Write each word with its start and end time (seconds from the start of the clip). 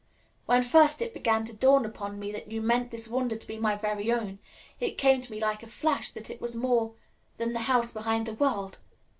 When 0.47 0.63
first 0.63 0.99
it 1.03 1.13
began 1.13 1.45
to 1.45 1.53
dawn 1.53 1.85
upon 1.85 2.17
me 2.19 2.31
that 2.31 2.51
you 2.51 2.59
meant 2.59 2.89
this 2.89 3.07
wonder 3.07 3.35
to 3.35 3.45
be 3.45 3.59
my 3.59 3.75
very 3.75 4.11
own, 4.11 4.39
it 4.79 4.97
came 4.97 5.21
to 5.21 5.31
me 5.31 5.39
like 5.39 5.61
a 5.61 5.67
flash 5.67 6.09
that 6.13 6.31
it 6.31 6.41
was 6.41 6.55
more 6.55 6.95
than 7.37 7.53
the 7.53 7.69
House 7.69 7.91
Behind 7.91 8.25
the 8.25 8.33
World. 8.33 8.79